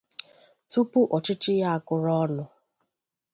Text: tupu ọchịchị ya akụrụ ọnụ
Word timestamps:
tupu 0.71 0.99
ọchịchị 1.17 1.53
ya 1.61 1.69
akụrụ 1.77 2.11
ọnụ 2.23 2.43